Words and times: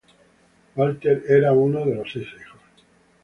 Walter 0.75 1.21
era 1.29 1.51
uno 1.53 1.85
de 1.85 2.01
seis 2.11 2.25
hijos. 2.25 2.59